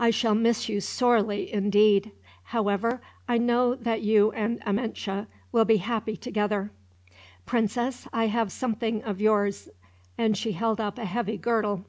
[0.00, 2.10] I shall miss you sorely, indeed.
[2.42, 6.72] However, I know that you and Amenche will be happy together.
[7.46, 9.68] "Princess, I have something of yours,"
[10.18, 11.84] and she held up a heavy girdle.